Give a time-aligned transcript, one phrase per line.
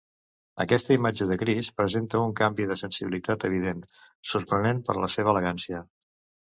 [0.63, 3.87] Aquesta imatge de Crist presenta un canvi de sensibilitat evident,
[4.35, 5.89] sorprenent per la seva elegància.